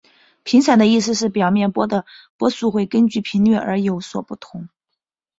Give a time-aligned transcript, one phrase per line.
[0.41, 4.67] 频散的意思是表面波的波速会根据频率而有所不同。